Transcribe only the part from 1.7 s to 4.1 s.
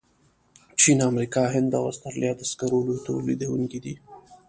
او استرالیا د سکرو لوی تولیدونکي دي.